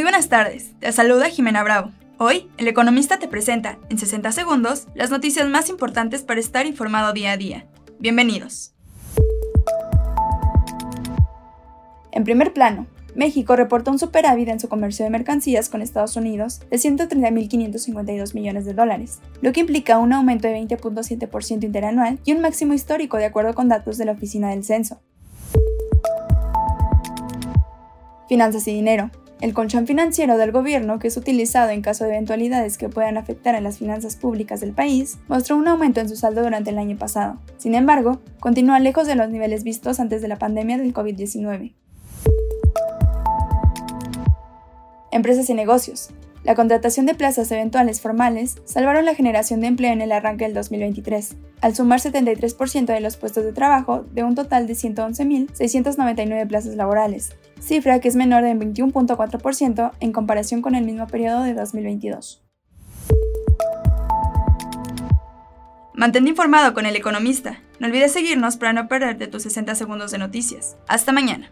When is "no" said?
67.78-67.86, 68.72-68.88